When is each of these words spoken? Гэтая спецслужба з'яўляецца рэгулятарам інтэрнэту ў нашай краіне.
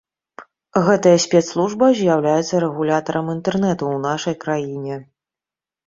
Гэтая 0.87 1.13
спецслужба 1.25 1.85
з'яўляецца 2.01 2.63
рэгулятарам 2.65 3.25
інтэрнэту 3.37 3.83
ў 3.95 4.05
нашай 4.11 4.35
краіне. 4.45 5.03